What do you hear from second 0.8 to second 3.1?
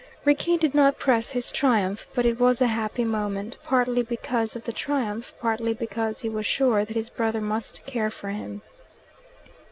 press his triumph, but it was a happy